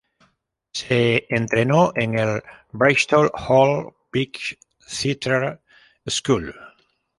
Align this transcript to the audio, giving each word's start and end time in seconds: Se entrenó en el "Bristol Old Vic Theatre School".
Se 0.73 1.27
entrenó 1.29 1.91
en 1.93 2.17
el 2.17 2.41
"Bristol 2.71 3.29
Old 3.47 3.93
Vic 4.11 4.57
Theatre 4.91 5.59
School". 6.07 6.51